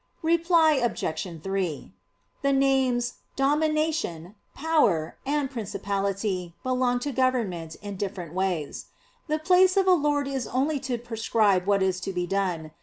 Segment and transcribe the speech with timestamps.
[0.23, 1.41] Reply Obj.
[1.43, 1.93] 3:
[2.41, 8.87] The names "Domination," "Power," and "Principality" belong to government in different ways.
[9.27, 12.71] The place of a lord is only to prescribe what is to be done.